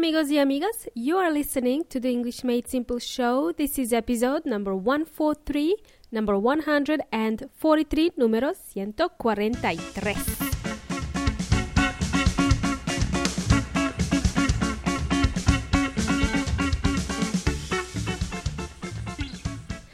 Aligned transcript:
amigos 0.00 0.30
y 0.30 0.38
amigas. 0.38 0.88
You 0.94 1.18
are 1.18 1.30
listening 1.30 1.84
to 1.90 2.00
the 2.00 2.08
English 2.08 2.42
Made 2.42 2.66
Simple 2.66 3.00
show. 3.00 3.52
This 3.52 3.78
is 3.78 3.92
episode 3.92 4.46
number 4.46 4.74
143, 4.74 5.76
number 6.10 6.38
143, 6.38 8.12
número 8.16 8.54
143. 8.72 10.14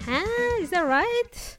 Ah, 0.06 0.60
is 0.60 0.70
that 0.70 0.86
right? 0.86 1.58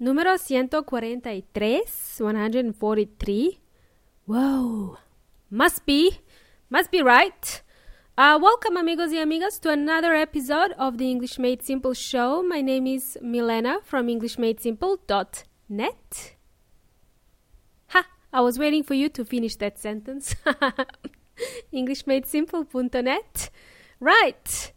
Número 0.00 0.38
143, 0.38 1.82
143. 2.18 3.60
Whoa, 4.26 4.96
must 5.50 5.84
be, 5.84 6.22
must 6.70 6.90
be 6.90 7.02
right. 7.02 7.63
Uh, 8.16 8.38
welcome, 8.40 8.76
amigos 8.76 9.10
y 9.10 9.18
amigas, 9.18 9.58
to 9.58 9.70
another 9.70 10.14
episode 10.14 10.70
of 10.78 10.98
the 10.98 11.10
English 11.10 11.36
Made 11.36 11.64
Simple 11.64 11.94
show. 11.94 12.44
My 12.44 12.60
name 12.60 12.86
is 12.86 13.18
Milena 13.20 13.80
from 13.82 14.06
EnglishMadeSimple.net. 14.06 16.36
Ha! 17.88 18.06
I 18.32 18.40
was 18.40 18.56
waiting 18.56 18.84
for 18.84 18.94
you 18.94 19.08
to 19.08 19.24
finish 19.24 19.56
that 19.56 19.80
sentence. 19.80 20.36
EnglishMadeSimple.net. 21.74 23.50
Right. 23.98 24.72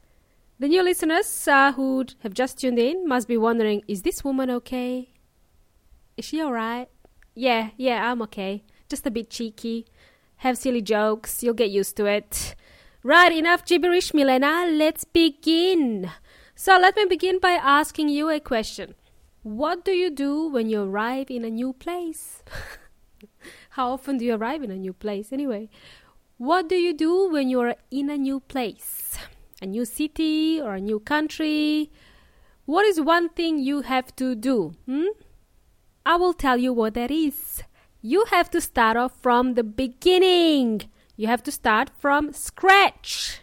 The 0.57 0.67
new 0.67 0.81
listeners 0.81 1.47
uh, 1.47 1.73
who 1.73 2.05
have 2.23 2.33
just 2.33 2.57
tuned 2.57 2.79
in 2.79 3.07
must 3.07 3.27
be 3.27 3.37
wondering 3.37 3.83
is 3.87 4.01
this 4.01 4.23
woman 4.23 4.49
okay? 4.49 5.11
Is 6.17 6.25
she 6.25 6.41
alright? 6.41 6.89
Yeah, 7.35 7.69
yeah, 7.77 8.11
I'm 8.11 8.23
okay. 8.23 8.63
Just 8.89 9.05
a 9.05 9.11
bit 9.11 9.29
cheeky. 9.29 9.85
Have 10.37 10.57
silly 10.57 10.81
jokes. 10.81 11.43
You'll 11.43 11.53
get 11.53 11.69
used 11.69 11.95
to 11.97 12.07
it. 12.07 12.55
Right, 13.07 13.31
enough 13.31 13.63
gibberish, 13.63 14.13
Milena. 14.13 14.65
Let's 14.69 15.05
begin. 15.05 16.11
So, 16.55 16.77
let 16.77 16.97
me 16.97 17.05
begin 17.05 17.39
by 17.39 17.51
asking 17.51 18.09
you 18.09 18.29
a 18.29 18.41
question. 18.41 18.95
What 19.43 19.85
do 19.85 19.91
you 19.91 20.09
do 20.09 20.49
when 20.49 20.69
you 20.69 20.81
arrive 20.81 21.31
in 21.31 21.45
a 21.45 21.49
new 21.49 21.71
place? 21.71 22.43
How 23.69 23.91
often 23.91 24.17
do 24.17 24.25
you 24.25 24.35
arrive 24.35 24.61
in 24.61 24.71
a 24.71 24.75
new 24.75 24.91
place, 24.91 25.31
anyway? 25.31 25.69
What 26.35 26.67
do 26.67 26.75
you 26.75 26.93
do 26.93 27.31
when 27.31 27.47
you're 27.47 27.75
in 27.89 28.09
a 28.09 28.17
new 28.17 28.41
place? 28.41 29.17
A 29.61 29.65
new 29.65 29.85
city 29.85 30.59
or 30.59 30.75
a 30.75 30.81
new 30.81 30.99
country? 30.99 31.89
What 32.65 32.85
is 32.85 32.99
one 32.99 33.29
thing 33.29 33.57
you 33.57 33.83
have 33.83 34.13
to 34.17 34.35
do? 34.35 34.73
Hmm? 34.85 35.15
I 36.05 36.17
will 36.17 36.33
tell 36.33 36.57
you 36.57 36.73
what 36.73 36.95
that 36.95 37.09
is. 37.09 37.63
You 38.01 38.25
have 38.31 38.49
to 38.49 38.59
start 38.59 38.97
off 38.97 39.13
from 39.21 39.53
the 39.53 39.63
beginning. 39.63 40.89
You 41.19 41.25
have 41.25 41.41
to 41.43 41.51
start 41.51 41.89
from 41.97 42.31
scratch. 42.31 43.41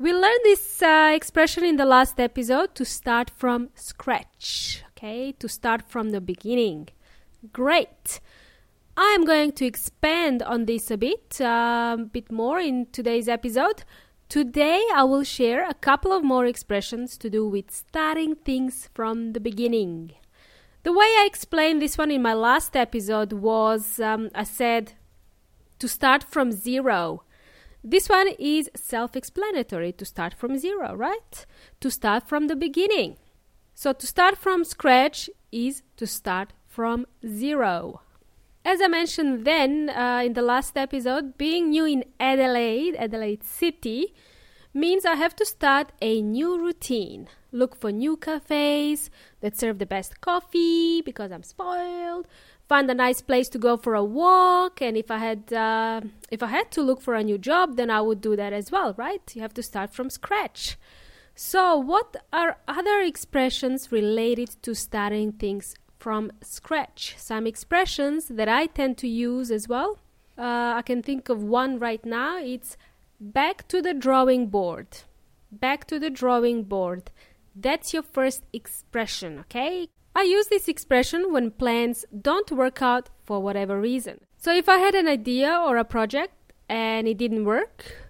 We 0.00 0.12
learned 0.12 0.40
this 0.42 0.82
uh, 0.82 1.12
expression 1.14 1.64
in 1.64 1.76
the 1.76 1.84
last 1.84 2.18
episode 2.18 2.74
to 2.74 2.84
start 2.84 3.30
from 3.30 3.70
scratch. 3.76 4.82
Okay, 4.90 5.30
to 5.38 5.48
start 5.48 5.88
from 5.88 6.10
the 6.10 6.20
beginning. 6.20 6.88
Great. 7.52 8.18
I'm 8.96 9.24
going 9.24 9.52
to 9.52 9.64
expand 9.64 10.42
on 10.42 10.64
this 10.64 10.90
a 10.90 10.96
bit, 10.96 11.38
a 11.40 11.46
uh, 11.46 11.96
bit 11.98 12.32
more 12.32 12.58
in 12.58 12.86
today's 12.90 13.28
episode. 13.28 13.84
Today, 14.28 14.82
I 14.92 15.04
will 15.04 15.22
share 15.22 15.68
a 15.68 15.74
couple 15.74 16.10
of 16.10 16.24
more 16.24 16.46
expressions 16.46 17.16
to 17.18 17.30
do 17.30 17.46
with 17.46 17.70
starting 17.70 18.34
things 18.34 18.90
from 18.92 19.34
the 19.34 19.40
beginning. 19.40 20.14
The 20.82 20.92
way 20.92 21.06
I 21.06 21.28
explained 21.28 21.80
this 21.80 21.96
one 21.96 22.10
in 22.10 22.22
my 22.22 22.34
last 22.34 22.74
episode 22.74 23.32
was 23.32 24.00
um, 24.00 24.30
I 24.34 24.42
said 24.42 24.94
to 25.78 25.88
start 25.88 26.22
from 26.24 26.52
zero. 26.52 27.22
This 27.82 28.08
one 28.08 28.28
is 28.38 28.70
self 28.74 29.14
explanatory 29.14 29.92
to 29.92 30.04
start 30.04 30.34
from 30.34 30.58
zero, 30.58 30.94
right? 30.94 31.46
To 31.80 31.90
start 31.90 32.28
from 32.28 32.46
the 32.46 32.56
beginning. 32.56 33.16
So, 33.74 33.92
to 33.92 34.06
start 34.06 34.38
from 34.38 34.64
scratch 34.64 35.28
is 35.52 35.82
to 35.96 36.06
start 36.06 36.52
from 36.66 37.06
zero. 37.26 38.00
As 38.64 38.80
I 38.80 38.88
mentioned 38.88 39.44
then 39.44 39.90
uh, 39.90 40.22
in 40.24 40.32
the 40.32 40.42
last 40.42 40.78
episode, 40.78 41.36
being 41.36 41.68
new 41.70 41.84
in 41.84 42.04
Adelaide, 42.18 42.96
Adelaide 42.96 43.44
City, 43.44 44.14
means 44.74 45.06
I 45.06 45.14
have 45.14 45.36
to 45.36 45.46
start 45.46 45.92
a 46.02 46.20
new 46.20 46.58
routine. 46.60 47.28
Look 47.52 47.76
for 47.76 47.92
new 47.92 48.16
cafes 48.16 49.10
that 49.40 49.56
serve 49.56 49.78
the 49.78 49.86
best 49.86 50.20
coffee 50.20 51.00
because 51.00 51.30
I'm 51.30 51.44
spoiled. 51.44 52.26
Find 52.68 52.90
a 52.90 52.94
nice 52.94 53.20
place 53.20 53.48
to 53.50 53.58
go 53.58 53.76
for 53.76 53.94
a 53.94 54.02
walk, 54.02 54.80
and 54.82 54.96
if 54.96 55.10
I 55.10 55.18
had 55.18 55.52
uh, 55.52 56.00
if 56.30 56.42
I 56.42 56.46
had 56.46 56.70
to 56.72 56.82
look 56.82 57.00
for 57.00 57.14
a 57.14 57.22
new 57.22 57.38
job, 57.38 57.76
then 57.76 57.90
I 57.90 58.00
would 58.00 58.20
do 58.20 58.36
that 58.36 58.52
as 58.52 58.72
well, 58.72 58.94
right? 58.96 59.22
You 59.34 59.42
have 59.42 59.54
to 59.54 59.62
start 59.62 59.92
from 59.92 60.10
scratch. 60.10 60.78
So, 61.36 61.76
what 61.76 62.16
are 62.32 62.58
other 62.66 63.00
expressions 63.00 63.92
related 63.92 64.56
to 64.62 64.74
starting 64.74 65.32
things 65.32 65.74
from 65.98 66.32
scratch? 66.40 67.16
Some 67.18 67.46
expressions 67.46 68.28
that 68.28 68.48
I 68.48 68.66
tend 68.66 68.98
to 68.98 69.08
use 69.08 69.50
as 69.50 69.68
well. 69.68 69.98
Uh, 70.38 70.74
I 70.76 70.82
can 70.82 71.02
think 71.02 71.28
of 71.28 71.42
one 71.42 71.78
right 71.78 72.04
now. 72.04 72.38
It's 72.38 72.76
back 73.20 73.66
to 73.68 73.80
the 73.80 73.94
drawing 73.94 74.48
board. 74.48 74.88
Back 75.50 75.86
to 75.86 75.98
the 75.98 76.10
drawing 76.10 76.64
board. 76.64 77.10
That's 77.54 77.92
your 77.92 78.02
first 78.02 78.42
expression, 78.52 79.38
okay? 79.40 79.88
I 80.16 80.22
use 80.22 80.46
this 80.46 80.68
expression 80.68 81.32
when 81.32 81.50
plans 81.50 82.04
don't 82.20 82.50
work 82.52 82.82
out 82.82 83.10
for 83.24 83.40
whatever 83.40 83.80
reason. 83.80 84.20
So 84.36 84.52
if 84.52 84.68
I 84.68 84.78
had 84.78 84.94
an 84.94 85.08
idea 85.08 85.50
or 85.64 85.76
a 85.76 85.84
project 85.84 86.52
and 86.68 87.08
it 87.08 87.18
didn't 87.18 87.44
work, 87.44 88.08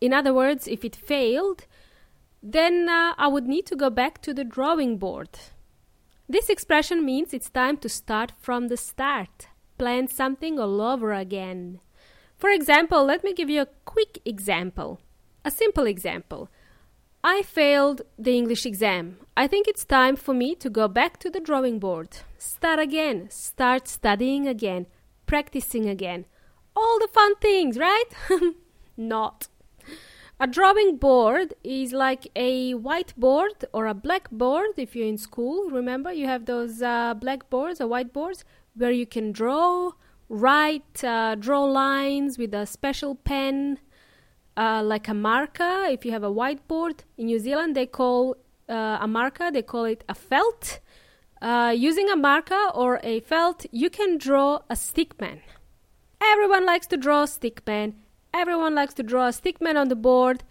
in 0.00 0.12
other 0.12 0.34
words, 0.34 0.66
if 0.68 0.84
it 0.84 0.96
failed, 0.96 1.66
then 2.42 2.88
uh, 2.88 3.14
I 3.16 3.28
would 3.28 3.46
need 3.46 3.66
to 3.66 3.76
go 3.76 3.90
back 3.90 4.20
to 4.22 4.34
the 4.34 4.44
drawing 4.44 4.98
board. 4.98 5.30
This 6.28 6.48
expression 6.48 7.04
means 7.04 7.32
it's 7.32 7.50
time 7.50 7.76
to 7.78 7.88
start 7.88 8.32
from 8.40 8.68
the 8.68 8.76
start, 8.76 9.48
plan 9.78 10.08
something 10.08 10.58
all 10.58 10.80
over 10.80 11.12
again. 11.12 11.80
For 12.38 12.50
example, 12.50 13.04
let 13.04 13.24
me 13.24 13.32
give 13.32 13.48
you 13.48 13.62
a 13.62 13.68
quick 13.84 14.20
example, 14.24 15.00
a 15.44 15.50
simple 15.50 15.86
example. 15.86 16.50
I 17.24 17.42
failed 17.42 18.02
the 18.18 18.36
English 18.36 18.66
exam. 18.66 19.16
I 19.36 19.46
think 19.46 19.66
it's 19.66 19.84
time 19.84 20.16
for 20.16 20.34
me 20.34 20.54
to 20.56 20.70
go 20.70 20.86
back 20.86 21.18
to 21.20 21.30
the 21.30 21.40
drawing 21.40 21.78
board. 21.78 22.18
Start 22.38 22.78
again, 22.78 23.30
start 23.30 23.88
studying 23.88 24.46
again, 24.46 24.86
practicing 25.26 25.88
again. 25.88 26.26
All 26.76 26.98
the 27.00 27.08
fun 27.08 27.34
things, 27.36 27.78
right? 27.78 28.04
Not. 28.96 29.48
A 30.38 30.46
drawing 30.46 30.98
board 30.98 31.54
is 31.64 31.94
like 31.94 32.28
a 32.36 32.74
whiteboard 32.74 33.64
or 33.72 33.86
a 33.86 33.94
blackboard 33.94 34.76
if 34.76 34.94
you're 34.94 35.08
in 35.08 35.16
school. 35.16 35.70
Remember, 35.70 36.12
you 36.12 36.26
have 36.26 36.44
those 36.44 36.82
uh, 36.82 37.14
blackboards 37.14 37.80
or 37.80 37.88
whiteboards 37.88 38.44
where 38.74 38.90
you 38.90 39.06
can 39.06 39.32
draw, 39.32 39.92
write, 40.28 41.04
uh, 41.04 41.34
draw 41.34 41.64
lines 41.64 42.38
with 42.38 42.54
a 42.54 42.66
special 42.66 43.14
pen, 43.14 43.78
uh, 44.56 44.82
like 44.84 45.08
a 45.08 45.14
marker. 45.14 45.84
If 45.84 46.04
you 46.04 46.12
have 46.12 46.24
a 46.24 46.30
whiteboard 46.30 47.00
in 47.16 47.26
New 47.26 47.38
Zealand, 47.38 47.76
they 47.76 47.86
call 47.86 48.36
uh, 48.68 48.98
a 49.00 49.06
marker, 49.06 49.50
they 49.50 49.62
call 49.62 49.84
it 49.84 50.04
a 50.08 50.14
felt. 50.14 50.80
Uh, 51.40 51.72
using 51.76 52.08
a 52.08 52.16
marker 52.16 52.70
or 52.74 52.98
a 53.02 53.20
felt, 53.20 53.66
you 53.70 53.90
can 53.90 54.16
draw 54.18 54.60
a 54.70 54.74
stickman. 54.74 55.40
Everyone 56.20 56.64
likes 56.64 56.86
to 56.88 56.96
draw 56.96 57.22
a 57.22 57.26
stickman. 57.26 57.94
Everyone 58.32 58.74
likes 58.74 58.94
to 58.94 59.02
draw 59.02 59.28
a 59.28 59.32
stickman 59.32 59.76
on 59.76 59.88
the 59.88 59.96
board. 59.96 60.42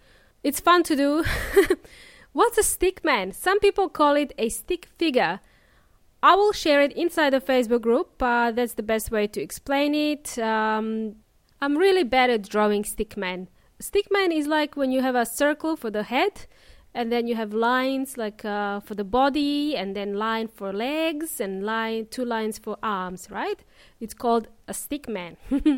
It's 0.42 0.60
fun 0.60 0.84
to 0.84 0.96
do. 0.96 1.24
What's 2.32 2.58
a 2.58 2.62
stickman? 2.62 3.34
Some 3.34 3.58
people 3.58 3.88
call 3.88 4.14
it 4.14 4.32
a 4.38 4.48
stick 4.48 4.86
figure. 4.96 5.40
I 6.26 6.34
will 6.34 6.50
share 6.50 6.82
it 6.82 6.92
inside 6.94 7.34
the 7.34 7.40
Facebook 7.40 7.82
group. 7.82 8.20
Uh, 8.20 8.50
that's 8.50 8.72
the 8.72 8.82
best 8.82 9.12
way 9.12 9.28
to 9.28 9.40
explain 9.40 9.94
it. 9.94 10.36
Um, 10.40 11.14
I'm 11.62 11.78
really 11.78 12.02
bad 12.02 12.30
at 12.30 12.48
drawing 12.48 12.82
stickman. 12.82 13.46
Stickman 13.80 14.36
is 14.36 14.48
like 14.48 14.74
when 14.76 14.90
you 14.90 15.02
have 15.02 15.14
a 15.14 15.24
circle 15.24 15.76
for 15.76 15.88
the 15.88 16.02
head, 16.02 16.46
and 16.92 17.12
then 17.12 17.28
you 17.28 17.36
have 17.36 17.52
lines 17.54 18.16
like 18.18 18.44
uh, 18.44 18.80
for 18.80 18.96
the 18.96 19.04
body, 19.04 19.76
and 19.76 19.94
then 19.94 20.14
line 20.14 20.48
for 20.48 20.72
legs, 20.72 21.38
and 21.40 21.64
line 21.64 22.08
two 22.10 22.24
lines 22.24 22.58
for 22.58 22.76
arms. 22.82 23.28
Right? 23.30 23.62
It's 24.00 24.14
called 24.14 24.48
a 24.66 24.72
stickman. 24.72 25.36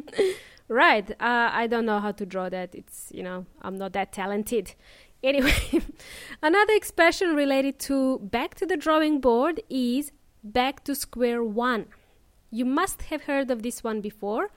right? 0.68 1.10
Uh, 1.10 1.50
I 1.52 1.66
don't 1.66 1.84
know 1.84 2.00
how 2.00 2.12
to 2.12 2.24
draw 2.24 2.48
that. 2.48 2.74
It's 2.74 3.12
you 3.12 3.22
know 3.22 3.44
I'm 3.60 3.76
not 3.76 3.92
that 3.92 4.14
talented. 4.14 4.74
Anyway, 5.20 5.52
another 6.44 6.74
expression 6.74 7.34
related 7.34 7.80
to 7.80 8.20
back 8.20 8.54
to 8.54 8.64
the 8.64 8.76
drawing 8.76 9.20
board 9.20 9.60
is 9.68 10.12
back 10.42 10.84
to 10.84 10.94
square 10.94 11.42
one. 11.42 11.86
You 12.50 12.64
must 12.64 13.02
have 13.02 13.24
heard 13.24 13.50
of 13.50 13.62
this 13.62 13.84
one 13.84 14.00
before 14.00 14.50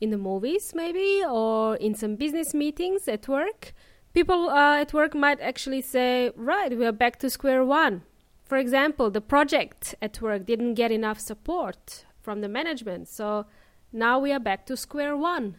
in 0.00 0.10
the 0.10 0.18
movies, 0.18 0.72
maybe, 0.74 1.22
or 1.26 1.76
in 1.76 1.94
some 1.94 2.16
business 2.16 2.54
meetings 2.54 3.08
at 3.08 3.28
work. 3.28 3.72
People 4.14 4.48
uh, 4.50 4.80
at 4.80 4.92
work 4.92 5.14
might 5.14 5.40
actually 5.40 5.82
say, 5.82 6.30
Right, 6.36 6.76
we 6.76 6.86
are 6.86 6.92
back 6.92 7.18
to 7.20 7.30
square 7.30 7.64
one. 7.64 8.02
For 8.44 8.56
example, 8.56 9.10
the 9.10 9.20
project 9.20 9.94
at 10.00 10.20
work 10.20 10.46
didn't 10.46 10.74
get 10.74 10.90
enough 10.90 11.20
support 11.20 12.04
from 12.20 12.40
the 12.40 12.48
management, 12.48 13.08
so 13.08 13.46
now 13.92 14.18
we 14.18 14.32
are 14.32 14.40
back 14.40 14.66
to 14.66 14.76
square 14.76 15.16
one. 15.16 15.56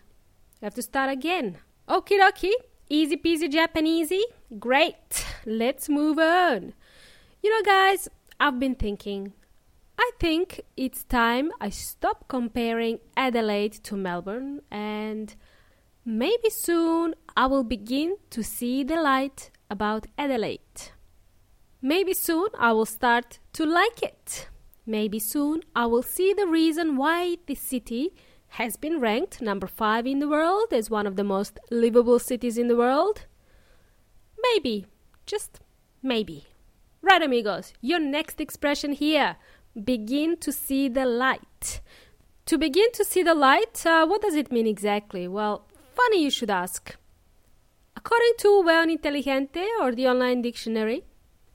We 0.62 0.66
have 0.66 0.76
to 0.76 0.82
start 0.82 1.12
again. 1.12 1.60
Okie 1.88 2.20
dokie. 2.20 2.54
Easy 2.90 3.18
peasy 3.18 3.48
Japanesey? 3.48 4.22
Great. 4.58 5.26
Let's 5.46 5.88
move 5.90 6.18
on. 6.18 6.74
You 7.44 7.50
know, 7.52 7.64
guys, 7.64 8.10
I've 8.40 8.60
been 8.60 8.76
thinking. 8.76 9.34
I 10.02 10.12
think 10.18 10.62
it's 10.78 11.04
time 11.04 11.52
I 11.60 11.70
stop 11.70 12.30
comparing 12.30 13.00
Adelaide 13.18 13.74
to 13.84 13.98
Melbourne 13.98 14.62
and 14.72 15.36
maybe 16.06 16.50
soon 16.50 17.16
I 17.36 17.48
will 17.48 17.66
begin 17.66 18.16
to 18.30 18.42
see 18.42 18.86
the 18.86 18.96
light 18.96 19.52
about 19.70 20.08
Adelaide. 20.18 20.94
Maybe 21.82 22.14
soon 22.14 22.48
I 22.58 22.72
will 22.72 22.86
start 22.86 23.40
to 23.54 23.66
like 23.66 24.02
it. 24.02 24.48
Maybe 24.86 25.20
soon 25.20 25.64
I 25.76 25.86
will 25.88 26.04
see 26.04 26.34
the 26.34 26.48
reason 26.48 26.96
why 26.96 27.36
this 27.46 27.60
city 27.60 28.14
has 28.60 28.78
been 28.78 29.02
ranked 29.02 29.42
number 29.42 29.68
5 29.68 30.08
in 30.08 30.20
the 30.20 30.30
world 30.30 30.72
as 30.72 30.90
one 30.90 31.08
of 31.08 31.18
the 31.18 31.26
most 31.26 31.60
livable 31.70 32.20
cities 32.20 32.58
in 32.58 32.70
the 32.70 32.78
world. 32.78 33.26
Maybe, 34.42 34.86
just 35.26 35.60
maybe. 36.02 36.48
Right, 37.02 37.22
amigos, 37.22 37.74
your 37.82 38.00
next 38.00 38.42
expression 38.42 38.94
here 38.94 39.38
begin 39.84 40.38
to 40.38 40.52
see 40.52 40.88
the 40.88 41.06
light. 41.06 41.82
To 42.46 42.58
begin 42.58 42.92
to 42.94 43.06
see 43.06 43.24
the 43.24 43.36
light, 43.36 43.86
uh, 43.86 44.06
what 44.08 44.22
does 44.22 44.36
it 44.36 44.52
mean 44.52 44.68
exactly? 44.68 45.28
Well, 45.28 45.66
funny 45.94 46.24
you 46.24 46.32
should 46.32 46.50
ask. 46.50 46.96
According 47.96 48.34
to 48.40 48.62
Well 48.64 48.90
Inteligente 48.90 49.66
or 49.82 49.94
the 49.94 50.08
online 50.08 50.42
dictionary, 50.42 51.04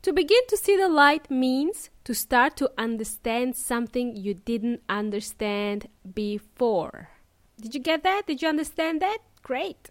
to 0.03 0.13
begin 0.13 0.47
to 0.49 0.57
see 0.57 0.77
the 0.77 0.89
light 0.89 1.31
means 1.31 1.91
to 2.05 2.15
start 2.15 2.57
to 2.59 2.71
understand 2.77 3.57
something 3.57 4.15
you 4.15 4.35
didn't 4.35 4.83
understand 4.89 5.89
before. 6.15 7.09
Did 7.61 7.75
you 7.75 7.81
get 7.81 8.03
that? 8.03 8.27
Did 8.27 8.43
you 8.43 8.49
understand 8.49 9.01
that? 9.01 9.19
Great. 9.43 9.91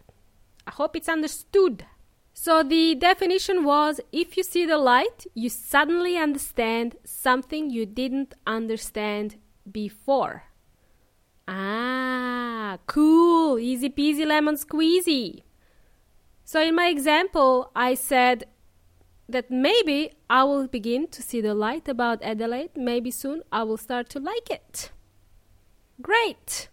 I 0.67 0.71
hope 0.71 0.95
it's 0.95 1.09
understood. 1.09 1.85
So 2.33 2.63
the 2.63 2.95
definition 2.95 3.63
was 3.63 4.01
if 4.11 4.35
you 4.35 4.43
see 4.43 4.65
the 4.65 4.77
light, 4.77 5.27
you 5.33 5.49
suddenly 5.49 6.17
understand 6.17 6.95
something 7.05 7.69
you 7.69 7.85
didn't 7.85 8.33
understand 8.45 9.35
before. 9.71 10.43
Ah, 11.47 12.79
cool, 12.87 13.59
easy 13.59 13.89
peasy 13.89 14.25
lemon 14.25 14.55
squeezy. 14.55 15.43
So 16.43 16.61
in 16.61 16.75
my 16.75 16.87
example, 16.87 17.71
I 17.75 17.93
said 17.93 18.45
that 19.29 19.49
maybe 19.49 20.13
I 20.29 20.43
will 20.43 20.67
begin 20.67 21.07
to 21.09 21.21
see 21.21 21.39
the 21.39 21.53
light 21.53 21.87
about 21.87 22.21
Adelaide. 22.23 22.71
Maybe 22.75 23.11
soon 23.11 23.43
I 23.51 23.63
will 23.63 23.77
start 23.77 24.09
to 24.09 24.19
like 24.19 24.49
it. 24.49 24.91
Great! 26.01 26.69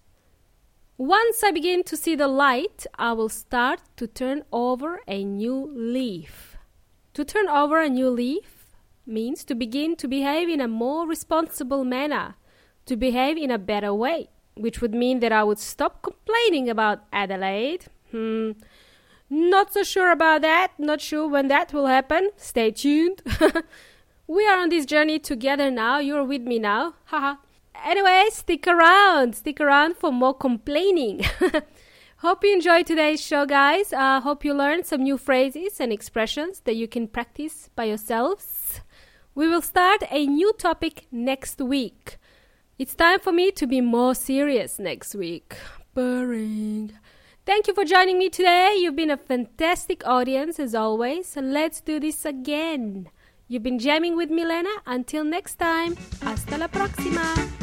Once 1.01 1.43
I 1.43 1.51
begin 1.51 1.83
to 1.85 1.97
see 1.97 2.15
the 2.15 2.29
light, 2.29 2.87
I 2.99 3.15
will 3.15 3.31
start 3.31 3.81
to 3.97 4.07
turn 4.07 4.45
over 4.53 5.01
a 5.09 5.25
new 5.25 5.73
leaf. 5.75 6.59
To 7.15 7.25
turn 7.25 7.49
over 7.49 7.81
a 7.81 7.89
new 7.89 8.11
leaf 8.11 8.67
means 9.07 9.43
to 9.45 9.55
begin 9.55 9.97
to 9.97 10.07
behave 10.07 10.51
in 10.51 10.61
a 10.61 10.69
more 10.69 11.07
responsible 11.07 11.85
manner, 11.85 12.35
to 12.85 12.97
behave 12.97 13.39
in 13.39 13.51
a 13.51 13.57
better 13.57 13.95
way, 13.95 14.29
which 14.57 14.83
would 14.83 14.93
mean 14.95 15.21
that 15.21 15.33
I 15.33 15.43
would 15.43 15.59
stop 15.59 16.03
complaining 16.03 16.69
about 16.69 17.05
Adelaide. 17.13 17.87
Hmm 18.11 18.53
not 19.31 19.73
so 19.73 19.85
sure 19.85 20.11
about 20.11 20.43
that. 20.43 20.73
Not 20.77 21.01
sure 21.01 21.29
when 21.29 21.49
that 21.49 21.73
will 21.73 21.87
happen. 21.87 22.31
Stay 22.37 22.73
tuned. 22.73 23.23
we 24.27 24.47
are 24.47 24.59
on 24.59 24.69
this 24.69 24.85
journey 24.85 25.21
together 25.21 25.71
now. 25.71 25.99
You're 25.99 26.25
with 26.25 26.43
me 26.43 26.59
now. 26.59 26.95
Haha. 27.05 27.37
Anyway, 27.85 28.27
stick 28.31 28.67
around. 28.67 29.35
Stick 29.37 29.61
around 29.61 29.97
for 29.97 30.13
more 30.13 30.35
complaining. 30.35 31.25
hope 32.19 32.45
you 32.45 32.53
enjoyed 32.53 32.87
today's 32.87 33.21
show, 33.21 33.47
guys. 33.47 33.93
Uh, 33.93 34.21
hope 34.21 34.45
you 34.45 34.55
learned 34.55 34.87
some 34.87 35.03
new 35.03 35.17
phrases 35.19 35.81
and 35.81 35.93
expressions 35.93 36.61
that 36.61 36.77
you 36.77 36.89
can 36.89 37.09
practice 37.09 37.71
by 37.75 37.85
yourselves. 37.85 38.81
We 39.35 39.49
will 39.49 39.63
start 39.63 40.03
a 40.11 40.27
new 40.27 40.53
topic 40.55 41.07
next 41.11 41.61
week. 41.61 42.19
It's 42.79 42.95
time 42.95 43.21
for 43.21 43.33
me 43.33 43.51
to 43.53 43.67
be 43.67 43.81
more 43.81 44.15
serious 44.15 44.79
next 44.79 45.15
week. 45.15 45.57
Boring. 45.95 46.93
Thank 47.47 47.67
you 47.67 47.75
for 47.75 47.85
joining 47.85 48.19
me 48.19 48.29
today. 48.29 48.77
You've 48.79 48.97
been 48.97 49.11
a 49.11 49.17
fantastic 49.17 50.07
audience 50.07 50.59
as 50.59 50.75
always. 50.75 51.37
Let's 51.37 51.81
do 51.81 52.01
this 52.01 52.25
again. 52.25 53.09
You've 53.49 53.65
been 53.65 53.79
jamming 53.79 54.17
with 54.17 54.31
Milena. 54.31 54.71
Until 54.87 55.25
next 55.25 55.57
time, 55.57 55.97
hasta 56.23 56.57
la 56.57 56.69
próxima. 56.69 57.60